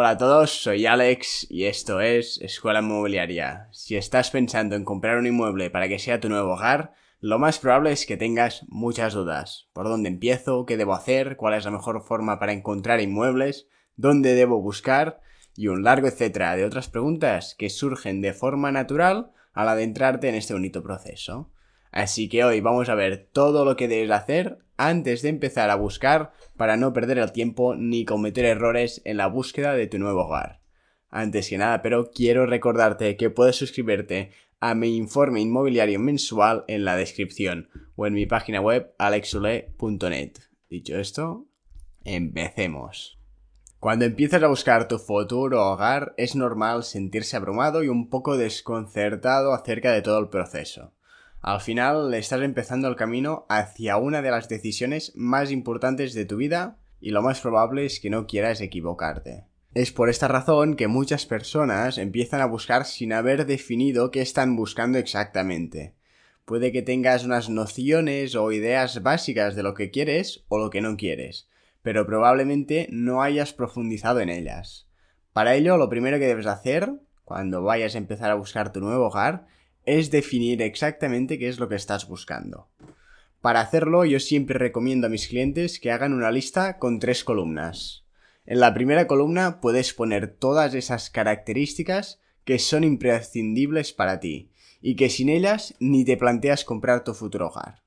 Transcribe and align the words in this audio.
Hola 0.00 0.10
a 0.10 0.16
todos, 0.16 0.62
soy 0.62 0.86
Alex 0.86 1.48
y 1.50 1.64
esto 1.64 2.00
es 2.00 2.40
Escuela 2.40 2.78
Inmobiliaria. 2.78 3.66
Si 3.72 3.96
estás 3.96 4.30
pensando 4.30 4.76
en 4.76 4.84
comprar 4.84 5.18
un 5.18 5.26
inmueble 5.26 5.70
para 5.70 5.88
que 5.88 5.98
sea 5.98 6.20
tu 6.20 6.28
nuevo 6.28 6.52
hogar, 6.52 6.94
lo 7.18 7.40
más 7.40 7.58
probable 7.58 7.90
es 7.90 8.06
que 8.06 8.16
tengas 8.16 8.64
muchas 8.68 9.14
dudas. 9.14 9.68
¿Por 9.72 9.88
dónde 9.88 10.08
empiezo? 10.08 10.66
¿Qué 10.66 10.76
debo 10.76 10.94
hacer? 10.94 11.36
¿Cuál 11.36 11.54
es 11.54 11.64
la 11.64 11.72
mejor 11.72 12.00
forma 12.00 12.38
para 12.38 12.52
encontrar 12.52 13.00
inmuebles? 13.00 13.66
¿Dónde 13.96 14.34
debo 14.34 14.62
buscar? 14.62 15.18
Y 15.56 15.66
un 15.66 15.82
largo 15.82 16.06
etcétera 16.06 16.54
de 16.54 16.64
otras 16.64 16.88
preguntas 16.88 17.56
que 17.58 17.68
surgen 17.68 18.20
de 18.20 18.34
forma 18.34 18.70
natural 18.70 19.32
al 19.52 19.68
adentrarte 19.68 20.28
en 20.28 20.36
este 20.36 20.54
bonito 20.54 20.80
proceso. 20.80 21.50
Así 21.90 22.28
que 22.28 22.44
hoy 22.44 22.60
vamos 22.60 22.88
a 22.88 22.94
ver 22.94 23.30
todo 23.32 23.64
lo 23.64 23.74
que 23.74 23.88
debes 23.88 24.12
hacer 24.12 24.60
antes 24.78 25.20
de 25.20 25.28
empezar 25.28 25.68
a 25.68 25.74
buscar 25.74 26.32
para 26.56 26.78
no 26.78 26.94
perder 26.94 27.18
el 27.18 27.32
tiempo 27.32 27.74
ni 27.74 28.06
cometer 28.06 28.46
errores 28.46 29.02
en 29.04 29.18
la 29.18 29.26
búsqueda 29.26 29.74
de 29.74 29.88
tu 29.88 29.98
nuevo 29.98 30.24
hogar. 30.24 30.60
Antes 31.10 31.48
que 31.48 31.58
nada, 31.58 31.82
pero 31.82 32.10
quiero 32.10 32.46
recordarte 32.46 33.16
que 33.16 33.28
puedes 33.28 33.56
suscribirte 33.56 34.30
a 34.60 34.74
mi 34.74 34.96
informe 34.96 35.40
inmobiliario 35.40 35.98
mensual 35.98 36.64
en 36.68 36.84
la 36.84 36.96
descripción 36.96 37.68
o 37.96 38.06
en 38.06 38.14
mi 38.14 38.26
página 38.26 38.60
web 38.60 38.94
alexule.net. 38.98 40.32
Dicho 40.68 40.98
esto, 40.98 41.46
empecemos. 42.04 43.18
Cuando 43.80 44.04
empiezas 44.04 44.42
a 44.42 44.48
buscar 44.48 44.88
tu 44.88 44.98
futuro 44.98 45.64
hogar, 45.64 46.12
es 46.16 46.34
normal 46.34 46.82
sentirse 46.82 47.36
abrumado 47.36 47.84
y 47.84 47.88
un 47.88 48.10
poco 48.10 48.36
desconcertado 48.36 49.52
acerca 49.54 49.92
de 49.92 50.02
todo 50.02 50.18
el 50.18 50.28
proceso. 50.28 50.92
Al 51.48 51.62
final 51.62 52.12
estás 52.12 52.42
empezando 52.42 52.88
el 52.88 52.96
camino 52.96 53.46
hacia 53.48 53.96
una 53.96 54.20
de 54.20 54.30
las 54.30 54.50
decisiones 54.50 55.14
más 55.16 55.50
importantes 55.50 56.12
de 56.12 56.26
tu 56.26 56.36
vida 56.36 56.76
y 57.00 57.08
lo 57.08 57.22
más 57.22 57.40
probable 57.40 57.86
es 57.86 58.00
que 58.00 58.10
no 58.10 58.26
quieras 58.26 58.60
equivocarte. 58.60 59.46
Es 59.72 59.90
por 59.90 60.10
esta 60.10 60.28
razón 60.28 60.76
que 60.76 60.88
muchas 60.88 61.24
personas 61.24 61.96
empiezan 61.96 62.42
a 62.42 62.44
buscar 62.44 62.84
sin 62.84 63.14
haber 63.14 63.46
definido 63.46 64.10
qué 64.10 64.20
están 64.20 64.56
buscando 64.56 64.98
exactamente. 64.98 65.94
Puede 66.44 66.70
que 66.70 66.82
tengas 66.82 67.24
unas 67.24 67.48
nociones 67.48 68.34
o 68.34 68.52
ideas 68.52 69.02
básicas 69.02 69.56
de 69.56 69.62
lo 69.62 69.72
que 69.72 69.90
quieres 69.90 70.44
o 70.48 70.58
lo 70.58 70.68
que 70.68 70.82
no 70.82 70.98
quieres, 70.98 71.48
pero 71.80 72.04
probablemente 72.04 72.88
no 72.90 73.22
hayas 73.22 73.54
profundizado 73.54 74.20
en 74.20 74.28
ellas. 74.28 74.86
Para 75.32 75.54
ello, 75.54 75.78
lo 75.78 75.88
primero 75.88 76.18
que 76.18 76.26
debes 76.26 76.44
hacer, 76.44 76.92
cuando 77.24 77.62
vayas 77.62 77.94
a 77.94 77.98
empezar 77.98 78.30
a 78.30 78.34
buscar 78.34 78.70
tu 78.70 78.80
nuevo 78.80 79.06
hogar, 79.06 79.46
es 79.88 80.10
definir 80.10 80.60
exactamente 80.60 81.38
qué 81.38 81.48
es 81.48 81.58
lo 81.58 81.70
que 81.70 81.76
estás 81.76 82.06
buscando. 82.06 82.68
Para 83.40 83.62
hacerlo 83.62 84.04
yo 84.04 84.20
siempre 84.20 84.58
recomiendo 84.58 85.06
a 85.06 85.10
mis 85.10 85.28
clientes 85.28 85.80
que 85.80 85.90
hagan 85.90 86.12
una 86.12 86.30
lista 86.30 86.78
con 86.78 86.98
tres 86.98 87.24
columnas. 87.24 88.04
En 88.44 88.60
la 88.60 88.74
primera 88.74 89.06
columna 89.06 89.62
puedes 89.62 89.94
poner 89.94 90.28
todas 90.28 90.74
esas 90.74 91.08
características 91.08 92.20
que 92.44 92.58
son 92.58 92.84
imprescindibles 92.84 93.94
para 93.94 94.20
ti 94.20 94.50
y 94.82 94.94
que 94.94 95.08
sin 95.08 95.30
ellas 95.30 95.74
ni 95.80 96.04
te 96.04 96.18
planteas 96.18 96.66
comprar 96.66 97.02
tu 97.02 97.14
futuro 97.14 97.48
hogar. 97.48 97.82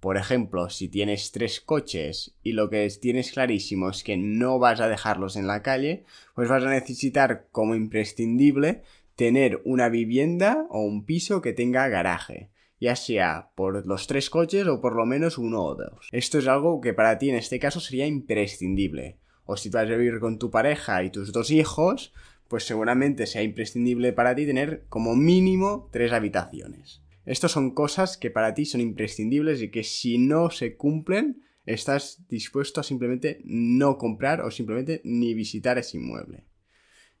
Por 0.00 0.16
ejemplo, 0.16 0.70
si 0.70 0.88
tienes 0.88 1.30
tres 1.30 1.60
coches 1.60 2.34
y 2.42 2.52
lo 2.52 2.70
que 2.70 2.88
tienes 3.00 3.32
clarísimo 3.32 3.90
es 3.90 4.02
que 4.02 4.16
no 4.16 4.58
vas 4.58 4.80
a 4.80 4.88
dejarlos 4.88 5.36
en 5.36 5.46
la 5.46 5.62
calle, 5.62 6.04
pues 6.34 6.48
vas 6.48 6.64
a 6.64 6.70
necesitar 6.70 7.48
como 7.52 7.74
imprescindible 7.74 8.82
tener 9.20 9.60
una 9.66 9.90
vivienda 9.90 10.66
o 10.70 10.80
un 10.80 11.04
piso 11.04 11.42
que 11.42 11.52
tenga 11.52 11.86
garaje, 11.88 12.48
ya 12.80 12.96
sea 12.96 13.50
por 13.54 13.84
los 13.86 14.06
tres 14.06 14.30
coches 14.30 14.66
o 14.66 14.80
por 14.80 14.96
lo 14.96 15.04
menos 15.04 15.36
uno 15.36 15.62
o 15.62 15.74
dos. 15.74 16.08
Esto 16.10 16.38
es 16.38 16.48
algo 16.48 16.80
que 16.80 16.94
para 16.94 17.18
ti 17.18 17.28
en 17.28 17.34
este 17.34 17.58
caso 17.58 17.80
sería 17.80 18.06
imprescindible. 18.06 19.18
O 19.44 19.58
si 19.58 19.68
vas 19.68 19.82
a 19.90 19.94
vivir 19.94 20.20
con 20.20 20.38
tu 20.38 20.50
pareja 20.50 21.04
y 21.04 21.10
tus 21.10 21.32
dos 21.32 21.50
hijos, 21.50 22.14
pues 22.48 22.64
seguramente 22.64 23.26
sea 23.26 23.42
imprescindible 23.42 24.14
para 24.14 24.34
ti 24.34 24.46
tener 24.46 24.86
como 24.88 25.14
mínimo 25.14 25.90
tres 25.92 26.12
habitaciones. 26.12 27.02
Estas 27.26 27.52
son 27.52 27.72
cosas 27.72 28.16
que 28.16 28.30
para 28.30 28.54
ti 28.54 28.64
son 28.64 28.80
imprescindibles 28.80 29.60
y 29.60 29.70
que 29.70 29.84
si 29.84 30.16
no 30.16 30.48
se 30.48 30.78
cumplen, 30.78 31.42
estás 31.66 32.24
dispuesto 32.30 32.80
a 32.80 32.84
simplemente 32.84 33.42
no 33.44 33.98
comprar 33.98 34.40
o 34.40 34.50
simplemente 34.50 35.02
ni 35.04 35.34
visitar 35.34 35.76
ese 35.76 35.98
inmueble. 35.98 36.46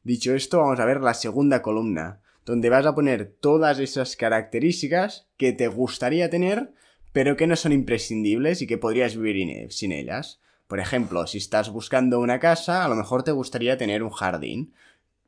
Dicho 0.02 0.34
esto, 0.34 0.60
vamos 0.60 0.80
a 0.80 0.86
ver 0.86 1.00
la 1.00 1.12
segunda 1.12 1.60
columna, 1.60 2.20
donde 2.46 2.70
vas 2.70 2.86
a 2.86 2.94
poner 2.94 3.36
todas 3.40 3.78
esas 3.78 4.16
características 4.16 5.28
que 5.36 5.52
te 5.52 5.68
gustaría 5.68 6.30
tener, 6.30 6.72
pero 7.12 7.36
que 7.36 7.46
no 7.46 7.54
son 7.54 7.72
imprescindibles 7.72 8.62
y 8.62 8.66
que 8.66 8.78
podrías 8.78 9.16
vivir 9.16 9.70
sin 9.70 9.92
ellas. 9.92 10.40
Por 10.68 10.80
ejemplo, 10.80 11.26
si 11.26 11.38
estás 11.38 11.70
buscando 11.70 12.18
una 12.20 12.40
casa, 12.40 12.84
a 12.84 12.88
lo 12.88 12.94
mejor 12.94 13.24
te 13.24 13.32
gustaría 13.32 13.76
tener 13.76 14.02
un 14.02 14.10
jardín, 14.10 14.72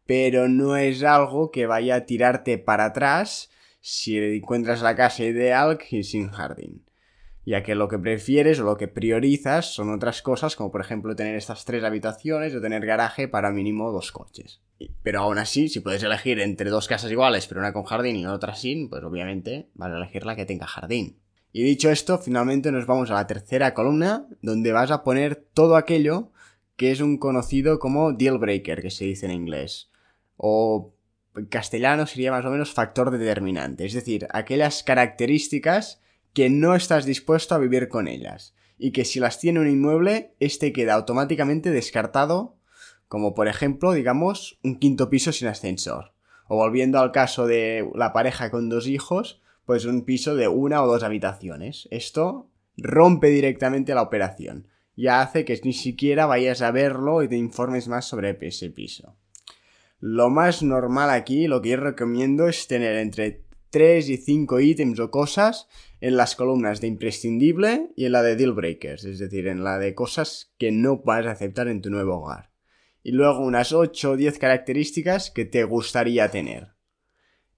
pero 0.07 0.49
no 0.49 0.77
es 0.77 1.03
algo 1.03 1.51
que 1.51 1.67
vaya 1.67 1.97
a 1.97 2.07
tirarte 2.07 2.57
para 2.57 2.87
atrás 2.87 3.51
si 3.81 4.17
encuentras 4.17 4.81
la 4.81 4.97
casa 4.97 5.25
ideal 5.25 5.79
sin 6.03 6.31
jardín 6.31 6.83
ya 7.45 7.63
que 7.63 7.75
lo 7.75 7.89
que 7.89 7.99
prefieres 7.99 8.61
o 8.61 8.65
lo 8.65 8.77
que 8.77 8.89
priorizas 8.89 9.75
son 9.75 9.93
otras 9.93 10.23
cosas, 10.23 10.57
como 10.57 10.71
por 10.71 10.81
ejemplo 10.81 11.17
tener 11.17 11.35
estas 11.37 11.65
tres 11.65 11.83
habitaciones 11.83 12.55
o 12.55 12.61
tener 12.61 12.87
garaje 12.87 13.29
para 13.29 13.51
mínimo 13.51 13.91
dos 13.91 14.13
coches. 14.13 14.61
Pero 15.03 15.21
aún 15.21 15.39
así, 15.39 15.69
si 15.69 15.81
puedes 15.81 16.03
elegir 16.03 16.41
entre 16.41 16.71
dos 16.71 16.89
casas 16.89 17.11
iguales, 17.11 17.47
pero 17.47 17.61
una 17.61 17.73
con 17.73 17.85
jardín 17.85 18.17
y 18.17 18.27
otra 18.27 18.55
sin, 18.55 18.89
pues 18.89 19.03
obviamente 19.03 19.69
vas 19.75 19.93
a 19.93 19.97
elegir 19.97 20.25
la 20.25 20.37
que 20.37 20.47
tenga 20.47 20.67
jardín. 20.67 21.19
Y 21.53 21.63
dicho 21.65 21.91
esto, 21.91 22.19
finalmente 22.19 22.73
nos 22.73 22.87
vamos 22.87 23.11
a 23.11 23.15
la 23.15 23.27
tercera 23.27 23.75
columna, 23.75 24.27
donde 24.41 24.73
vas 24.73 24.91
a 24.91 25.05
poner 25.05 25.37
todo 25.37 25.77
aquello 25.77 26.31
que 26.77 26.91
es 26.91 27.01
un 27.01 27.19
conocido 27.19 27.79
como 27.79 28.13
deal 28.13 28.39
breaker, 28.39 28.81
que 28.81 28.91
se 28.91 29.05
dice 29.05 29.27
en 29.27 29.33
inglés. 29.33 29.91
O 30.37 30.95
en 31.37 31.47
castellano 31.47 32.07
sería 32.07 32.31
más 32.31 32.45
o 32.45 32.51
menos 32.51 32.73
factor 32.73 33.11
determinante, 33.11 33.85
es 33.85 33.93
decir, 33.93 34.27
aquellas 34.33 34.83
características 34.83 36.01
que 36.33 36.51
no 36.51 36.75
estás 36.75 37.05
dispuesto 37.05 37.55
a 37.55 37.59
vivir 37.59 37.89
con 37.89 38.09
ellas 38.09 38.55
y 38.79 38.93
que 38.93 39.05
si 39.05 39.21
las 39.21 39.39
tiene 39.39 39.61
un 39.61 39.69
inmueble, 39.69 40.35
este 40.41 40.73
queda 40.73 40.95
automáticamente 40.95 41.71
descartado, 41.71 42.57
como 43.07 43.35
por 43.35 43.47
ejemplo, 43.47 43.93
digamos, 43.93 44.59
un 44.65 44.79
quinto 44.79 45.09
piso 45.09 45.31
sin 45.33 45.49
ascensor. 45.49 46.15
O 46.49 46.57
volviendo 46.57 46.99
al 46.99 47.13
caso 47.13 47.47
de 47.47 47.89
la 47.95 48.13
pareja 48.13 48.51
con 48.51 48.69
dos 48.69 48.87
hijos, 48.87 49.41
pues 49.67 49.85
un 49.85 50.05
piso 50.05 50.35
de 50.35 50.49
una 50.49 50.83
o 50.83 50.87
dos 50.87 51.03
habitaciones. 51.03 51.87
Esto 51.91 52.51
rompe 52.77 53.29
directamente 53.29 53.95
la 53.95 54.03
operación. 54.03 54.69
Ya 54.97 55.23
hace 55.23 55.45
que 55.45 55.59
ni 55.65 55.73
siquiera 55.73 56.27
vayas 56.27 56.61
a 56.63 56.71
verlo 56.71 57.23
y 57.23 57.29
te 57.29 57.37
informes 57.37 57.89
más 57.89 58.07
sobre 58.07 58.37
ese 58.41 58.71
piso. 58.71 59.17
Lo 60.01 60.31
más 60.31 60.63
normal 60.63 61.11
aquí, 61.11 61.47
lo 61.47 61.63
que 61.63 61.71
yo 61.71 61.77
recomiendo 61.77 62.49
es 62.49 62.67
tener 62.67 62.97
entre 62.97 63.45
3 63.71 64.09
y 64.09 64.17
5 64.17 64.61
ítems 64.61 64.99
o 64.99 65.11
cosas 65.11 65.69
en 66.03 66.17
las 66.17 66.35
columnas 66.35 66.81
de 66.81 66.89
imprescindible 66.89 67.93
y 67.95 68.07
en 68.07 68.13
la 68.13 68.25
de 68.25 68.35
deal 68.35 68.53
breakers, 68.53 69.05
es 69.05 69.21
decir, 69.21 69.47
en 69.47 69.63
la 69.63 69.79
de 69.79 69.95
cosas 69.95 70.53
que 70.59 70.73
no 70.73 70.99
vas 70.99 71.25
a 71.27 71.31
aceptar 71.31 71.69
en 71.69 71.81
tu 71.81 71.91
nuevo 71.91 72.17
hogar. 72.17 72.51
Y 73.05 73.13
luego 73.13 73.39
unas 73.39 73.73
8 73.73 74.11
o 74.11 74.17
10 74.17 74.37
características 74.41 75.31
que 75.31 75.45
te 75.45 75.63
gustaría 75.63 76.29
tener. 76.29 76.73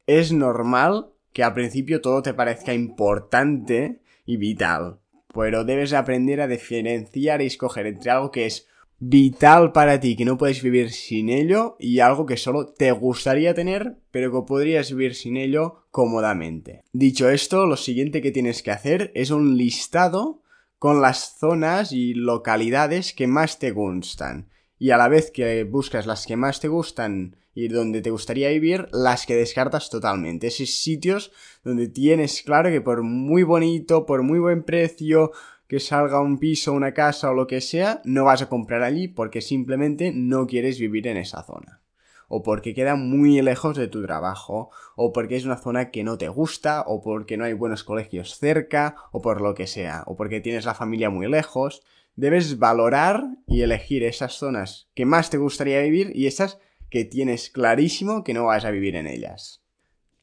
Es 0.07 0.31
normal 0.31 1.15
que 1.33 1.43
al 1.43 1.55
principio 1.55 2.03
todo 2.03 2.21
te 2.21 2.35
parezca 2.35 2.75
importante 2.75 4.03
y 4.27 4.37
vital, 4.37 5.01
pero 5.33 5.65
debes 5.65 5.95
aprender 5.95 6.43
a 6.43 6.47
diferenciar 6.47 7.41
y 7.41 7.47
escoger 7.47 7.87
entre 7.87 8.11
algo 8.11 8.31
que 8.31 8.45
es 8.45 8.69
vital 9.07 9.73
para 9.73 10.01
ti, 10.01 10.17
que 10.17 10.25
no 10.25 10.39
puedes 10.39 10.63
vivir 10.63 10.91
sin 10.91 11.29
ello, 11.29 11.77
y 11.79 12.01
algo 12.01 12.25
que 12.25 12.37
solo 12.37 12.67
te 12.67 12.91
gustaría 12.93 13.55
tener, 13.55 13.99
pero 14.11 14.33
que 14.33 14.47
podrías 14.47 14.91
vivir 14.91 15.15
sin 15.15 15.37
ello 15.37 15.87
cómodamente. 15.91 16.85
Dicho 16.93 17.29
esto, 17.29 17.67
lo 17.67 17.77
siguiente 17.77 18.23
que 18.23 18.31
tienes 18.31 18.63
que 18.63 18.71
hacer 18.71 19.13
es 19.15 19.31
un 19.31 19.57
listado 19.57 20.43
con 20.79 21.03
las 21.03 21.37
zonas 21.39 21.93
y 21.93 22.15
localidades 22.15 23.13
que 23.13 23.27
más 23.27 23.59
te 23.59 23.73
gustan. 23.73 24.49
Y 24.79 24.91
a 24.91 24.97
la 24.97 25.09
vez 25.09 25.31
que 25.31 25.65
buscas 25.65 26.07
las 26.07 26.27
que 26.27 26.37
más 26.37 26.61
te 26.61 26.69
gustan 26.69 27.37
y 27.55 27.69
donde 27.69 28.03
te 28.03 28.11
gustaría 28.11 28.49
vivir, 28.49 28.89
las 28.93 29.27
que 29.27 29.37
descartas 29.37 29.89
totalmente. 29.89 30.49
Esos 30.49 30.71
sitios 30.71 31.31
donde 31.63 31.89
tienes 31.89 32.43
claro 32.43 32.71
que 32.71 32.81
por 32.81 33.03
muy 33.03 33.45
bonito, 33.45 34.07
por 34.07 34.23
muy 34.23 34.39
buen 34.39 34.65
precio, 34.65 35.31
que 35.69 35.81
salga 35.81 36.21
un 36.21 36.39
piso, 36.39 36.73
una 36.73 36.93
casa 36.93 37.31
o 37.31 37.35
lo 37.35 37.47
que 37.47 37.61
sea, 37.61 38.03
no 38.05 38.25
vas 38.25 38.43
a 38.43 38.49
comprar 38.49 38.83
allí 38.83 39.09
porque 39.09 39.41
simplemente 39.41 40.13
no 40.15 40.47
quieres 40.47 40.79
vivir 40.79 41.09
en 41.09 41.17
esa 41.17 41.43
zona. 41.43 41.81
O 42.29 42.43
porque 42.43 42.75
queda 42.75 42.97
muy 42.97 43.41
lejos 43.43 43.77
de 43.77 43.89
tu 43.89 44.03
trabajo, 44.03 44.71
o 44.97 45.13
porque 45.13 45.37
es 45.37 45.45
una 45.45 45.57
zona 45.57 45.91
que 45.91 46.05
no 46.05 46.19
te 46.19 46.29
gusta, 46.29 46.83
o 46.87 47.03
porque 47.03 47.37
no 47.37 47.45
hay 47.45 47.53
buenos 47.53 47.85
colegios 47.85 48.39
cerca, 48.39 48.97
o 49.13 49.21
por 49.21 49.41
lo 49.41 49.55
que 49.55 49.67
sea, 49.67 50.05
o 50.07 50.17
porque 50.17 50.41
tienes 50.41 50.65
la 50.65 50.75
familia 50.75 51.11
muy 51.11 51.29
lejos. 51.29 51.83
Debes 52.17 52.59
valorar 52.59 53.25
y 53.47 53.63
elegir 53.63 54.05
esas 54.05 54.35
zonas 54.35 54.89
que 54.95 55.05
más 55.05 55.31
te 55.31 55.39
gustaría 55.39 55.81
vivir 55.81 56.13
y 56.15 56.27
esas 56.27 56.59
que 56.89 57.05
tienes 57.05 57.51
clarísimo 57.51 58.23
que 58.23 58.35
no 58.35 58.45
vas 58.45 58.65
a 58.65 58.71
vivir 58.71 58.97
en 58.97 59.07
ellas. 59.07 59.63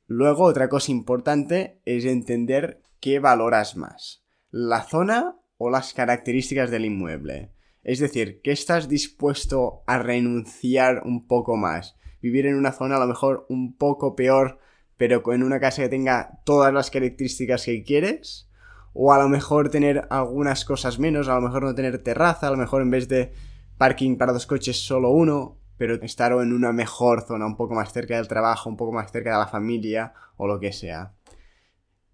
Luego, 0.08 0.46
otra 0.46 0.70
cosa 0.70 0.92
importante 0.92 1.80
es 1.86 2.06
entender 2.06 2.82
qué 3.00 3.20
valoras 3.20 3.76
más 3.76 4.21
la 4.52 4.84
zona 4.84 5.38
o 5.58 5.70
las 5.70 5.94
características 5.94 6.70
del 6.70 6.86
inmueble. 6.86 7.54
Es 7.84 8.00
decir, 8.00 8.42
¿qué 8.44 8.52
estás 8.52 8.90
dispuesto 8.90 9.84
a 9.88 9.98
renunciar 9.98 11.02
un 11.06 11.26
poco 11.26 11.56
más? 11.56 11.96
Vivir 12.22 12.46
en 12.46 12.56
una 12.56 12.72
zona 12.72 12.98
a 12.98 13.00
lo 13.00 13.08
mejor 13.08 13.46
un 13.50 13.76
poco 13.76 14.16
peor, 14.16 14.60
pero 14.98 15.24
con 15.24 15.42
una 15.42 15.60
casa 15.60 15.82
que 15.82 15.90
tenga 15.90 16.42
todas 16.46 16.72
las 16.74 16.92
características 16.92 17.66
que 17.66 17.84
quieres. 17.84 18.50
O 18.94 19.14
a 19.14 19.20
lo 19.20 19.30
mejor 19.30 19.70
tener 19.70 20.06
algunas 20.10 20.66
cosas 20.66 21.00
menos, 21.00 21.30
a 21.30 21.36
lo 21.36 21.42
mejor 21.42 21.64
no 21.64 21.74
tener 21.74 22.04
terraza, 22.04 22.48
a 22.48 22.52
lo 22.52 22.58
mejor 22.58 22.82
en 22.82 22.92
vez 22.92 23.08
de 23.08 23.34
parking 23.78 24.18
para 24.18 24.34
dos 24.34 24.46
coches 24.46 24.78
solo 24.86 25.12
uno, 25.12 25.58
pero 25.78 25.96
estar 25.96 26.34
en 26.34 26.54
una 26.54 26.74
mejor 26.74 27.26
zona, 27.26 27.46
un 27.46 27.56
poco 27.56 27.74
más 27.74 27.94
cerca 27.94 28.18
del 28.18 28.28
trabajo, 28.28 28.70
un 28.70 28.78
poco 28.78 28.92
más 28.92 29.12
cerca 29.12 29.32
de 29.32 29.40
la 29.40 29.48
familia 29.48 30.14
o 30.36 30.46
lo 30.46 30.60
que 30.60 30.74
sea. 30.74 31.14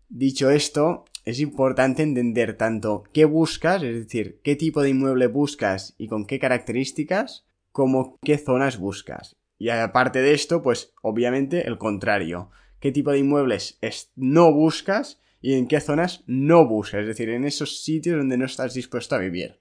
Dicho 0.07 0.51
esto, 0.51 1.04
es 1.27 1.41
importante 1.41 2.03
entender 2.03 2.56
tanto 2.56 3.03
qué 3.12 3.25
buscas, 3.25 3.83
es 3.83 4.06
decir, 4.06 4.39
qué 4.45 4.56
tipo 4.56 4.81
de 4.81 4.91
inmueble 4.91 5.27
buscas 5.27 5.94
y 5.97 6.07
con 6.07 6.25
qué 6.25 6.39
características, 6.39 7.45
como 7.74 8.18
qué 8.24 8.38
zonas 8.38 8.77
buscas. 8.77 9.35
Y 9.57 9.68
aparte 9.68 10.21
de 10.21 10.33
esto, 10.33 10.63
pues 10.63 10.94
obviamente 11.01 11.68
el 11.68 11.77
contrario. 11.77 12.50
¿Qué 12.79 12.94
tipo 12.94 13.12
de 13.12 13.19
inmuebles 13.19 13.77
no 14.15 14.53
buscas 14.53 15.19
y 15.41 15.56
en 15.56 15.68
qué 15.68 15.81
zonas 15.81 16.24
no 16.27 16.65
buscas? 16.65 17.01
Es 17.01 17.07
decir, 17.07 17.27
en 17.27 17.44
esos 17.44 17.83
sitios 17.83 18.18
donde 18.18 18.38
no 18.38 18.45
estás 18.45 18.74
dispuesto 18.74 19.15
a 19.15 19.19
vivir. 19.19 19.59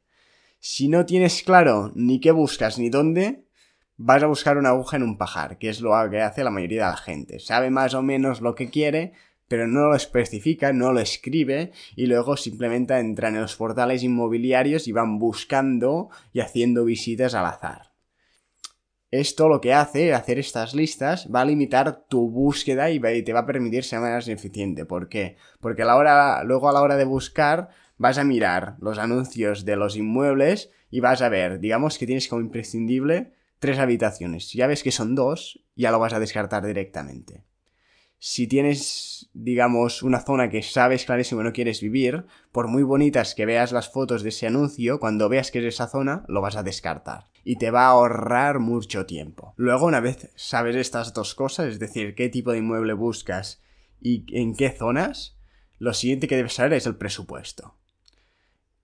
Si 0.61 0.87
no 0.87 1.05
tienes 1.05 1.43
claro 1.43 1.91
ni 1.97 2.21
qué 2.21 2.31
buscas 2.31 2.79
ni 2.79 2.91
dónde, 2.91 3.45
vas 3.97 4.23
a 4.23 4.29
buscar 4.29 4.57
una 4.57 4.69
aguja 4.69 4.99
en 4.99 5.03
un 5.03 5.19
pajar, 5.19 5.59
que 5.59 5.69
es 5.69 5.81
lo 5.81 5.91
que 6.11 6.21
hace 6.21 6.45
la 6.45 6.51
mayoría 6.51 6.85
de 6.85 6.91
la 6.93 6.97
gente. 6.97 7.41
Sabe 7.41 7.71
más 7.71 7.95
o 7.95 8.03
menos 8.03 8.41
lo 8.41 8.55
que 8.55 8.71
quiere, 8.71 9.15
pero 9.49 9.67
no 9.67 9.89
lo 9.89 9.95
especifica, 9.95 10.73
no 10.73 10.93
lo 10.93 11.01
escribe 11.01 11.73
y 11.95 12.07
luego 12.07 12.37
simplemente 12.37 12.99
entran 12.99 13.35
en 13.35 13.43
los 13.43 13.57
portales 13.57 14.03
inmobiliarios 14.03 14.89
y 14.89 14.93
van 14.93 15.19
buscando 15.19 16.11
y 16.33 16.41
haciendo 16.41 16.85
visitas 16.85 17.35
al 17.35 17.47
azar. 17.47 17.93
Esto 19.13 19.49
lo 19.49 19.61
que 19.61 19.73
hace, 19.73 20.13
hacer 20.13 20.39
estas 20.39 20.75
listas, 20.75 21.29
va 21.33 21.43
a 21.43 21.45
limitar 21.45 22.07
tu 22.09 22.29
búsqueda 22.29 22.91
y 22.91 23.01
te 23.23 23.33
va 23.33 23.41
a 23.41 23.47
permitir 23.47 23.85
ser 23.85 24.01
más 24.01 24.27
eficiente. 24.27 24.85
¿Por 24.85 25.09
qué? 25.09 25.37
Porque 25.61 25.83
a 25.83 25.87
la 25.87 25.97
hora, 25.97 26.43
luego 26.43 26.69
a 26.69 26.73
la 26.73 26.83
hora 26.83 26.97
de 26.97 27.05
buscar 27.05 27.69
vas 27.99 28.19
a 28.19 28.25
mirar 28.25 28.77
los 28.81 28.99
anuncios 28.99 29.65
de 29.65 29.77
los 29.77 29.97
inmuebles 29.97 30.71
y 30.91 31.01
vas 31.01 31.23
a 31.23 31.29
ver, 31.29 31.61
digamos 31.61 31.99
que 31.99 32.07
tienes 32.07 32.29
como 32.29 32.43
imprescindible 32.43 33.33
tres 33.61 33.79
habitaciones. 33.79 34.49
Si 34.49 34.59
ya 34.59 34.67
ves 34.67 34.83
que 34.83 34.93
son 34.93 35.15
dos, 35.15 35.65
ya 35.77 35.93
lo 35.93 35.99
vas 36.01 36.13
a 36.13 36.21
descartar 36.21 36.67
directamente 36.67 37.45
si 38.19 38.47
tienes, 38.47 39.29
digamos, 39.35 40.03
una 40.03 40.21
zona 40.21 40.49
que 40.49 40.63
sabes 40.63 41.05
clarísimo 41.05 41.43
no 41.43 41.53
quieres 41.53 41.81
vivir, 41.81 42.25
por 42.51 42.69
muy 42.69 42.83
bonitas 42.83 43.35
que 43.35 43.47
veas 43.47 43.73
las 43.73 43.91
fotos 43.91 44.23
de 44.23 44.31
ese 44.31 44.47
anuncio, 44.47 44.99
cuando 44.99 45.29
veas 45.29 45.51
que 45.51 45.59
es 45.59 45.75
esa 45.75 45.89
zona, 45.89 46.25
lo 46.29 46.41
vas 46.41 46.57
a 46.57 46.63
descartar. 46.63 47.27
Y 47.45 47.57
te 47.57 47.71
va 47.71 47.87
a 47.87 47.91
ahorrar 47.91 48.59
mucho 48.59 49.07
tiempo. 49.07 49.55
Luego, 49.57 49.87
una 49.87 50.01
vez 50.01 50.31
sabes 50.35 50.77
estas 50.77 51.13
dos 51.13 51.35
cosas, 51.35 51.67
es 51.67 51.79
decir, 51.79 52.15
qué 52.15 52.29
tipo 52.29 52.53
de 52.53 52.59
inmueble 52.59 52.95
buscas 52.95 53.63
y 54.01 54.25
en 54.33 54.55
qué 54.55 54.71
zonas, 54.71 55.37
lo 55.79 55.93
siguiente 55.93 56.27
que 56.27 56.37
debes 56.37 56.55
saber 56.55 56.73
es 56.73 56.87
el 56.87 56.97
presupuesto. 56.97 57.77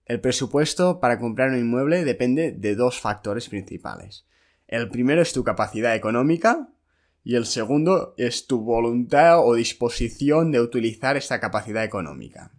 El 0.05 0.20
presupuesto 0.20 1.00
para 1.00 1.19
comprar 1.19 1.50
un 1.50 1.58
inmueble 1.58 2.05
depende 2.05 2.52
de 2.52 2.75
dos 2.75 3.00
factores 3.00 3.49
principales. 3.49 4.26
El 4.67 4.90
primero 4.90 5.23
es 5.23 5.32
tu 5.32 5.44
capacidad 5.44 5.94
económica, 5.94 6.72
y 7.25 7.37
el 7.37 7.47
segundo 7.47 8.15
es 8.17 8.47
tu 8.47 8.61
voluntad 8.61 9.47
o 9.47 9.55
disposición 9.55 10.51
de 10.51 10.61
utilizar 10.61 11.17
esta 11.17 11.41
capacidad 11.41 11.85
económica. 11.85 12.51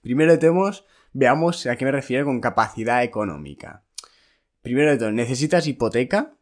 Primero 0.00 0.38
tenemos, 0.38 0.84
veamos 1.12 1.66
a 1.66 1.76
qué 1.76 1.84
me 1.84 1.92
refiero 1.92 2.24
con 2.24 2.40
capacidad 2.40 3.02
económica. 3.02 3.82
Primero 4.62 4.90
de 4.90 4.98
todo, 4.98 5.12
¿necesitas 5.12 5.66
hipoteca? 5.66 6.34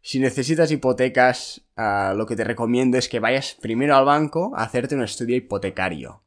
Si 0.00 0.20
necesitas 0.20 0.70
hipotecas, 0.70 1.62
ah, 1.76 2.14
lo 2.16 2.26
que 2.26 2.36
te 2.36 2.44
recomiendo 2.44 2.96
es 2.96 3.08
que 3.08 3.18
vayas 3.18 3.56
primero 3.60 3.96
al 3.96 4.04
banco 4.04 4.52
a 4.56 4.62
hacerte 4.62 4.94
un 4.94 5.02
estudio 5.02 5.34
hipotecario. 5.34 6.22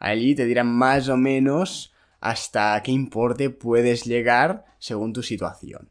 Allí 0.00 0.34
te 0.34 0.44
dirán 0.44 0.66
más 0.66 1.08
o 1.08 1.16
menos 1.16 1.94
hasta 2.18 2.82
qué 2.82 2.90
importe 2.90 3.50
puedes 3.50 4.04
llegar 4.04 4.64
según 4.78 5.12
tu 5.12 5.22
situación. 5.22 5.90